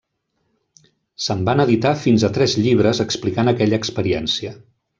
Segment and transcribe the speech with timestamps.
[1.25, 4.57] Se'n van editar fins a tres llibres explicant aquella experiència.